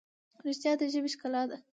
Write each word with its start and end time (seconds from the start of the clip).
رښتیا 0.45 0.71
د 0.79 0.81
ژبې 0.93 1.09
ښکلا 1.13 1.43
ده. 1.49 1.57